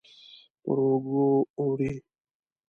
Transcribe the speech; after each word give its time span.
پر 0.63 0.77
اوږو 0.85 1.27
وړي 1.63 1.91